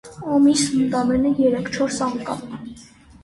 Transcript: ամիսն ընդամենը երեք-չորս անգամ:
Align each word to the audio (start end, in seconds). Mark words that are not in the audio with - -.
ամիսն 0.35 0.79
ընդամենը 0.85 1.33
երեք-չորս 1.41 1.99
անգամ: 2.07 2.41